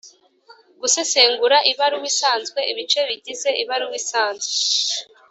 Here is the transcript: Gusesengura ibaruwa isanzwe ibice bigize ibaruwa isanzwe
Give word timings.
Gusesengura 0.81 1.57
ibaruwa 1.71 2.07
isanzwe 2.11 2.59
ibice 2.71 2.99
bigize 3.09 3.49
ibaruwa 3.63 3.95
isanzwe 4.01 4.53